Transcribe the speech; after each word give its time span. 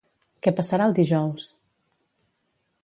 Què 0.45 0.53
passarà 0.59 0.87
el 0.91 0.95
dijous? 1.01 1.47